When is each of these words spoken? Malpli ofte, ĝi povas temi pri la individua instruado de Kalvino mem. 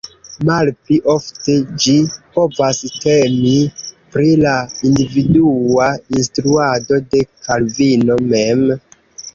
Malpli 0.49 0.95
ofte, 1.15 1.57
ĝi 1.83 1.93
povas 2.37 2.79
temi 3.03 3.53
pri 4.17 4.33
la 4.47 4.55
individua 4.91 5.93
instruado 6.23 7.03
de 7.15 7.25
Kalvino 7.45 8.19
mem. 8.35 8.69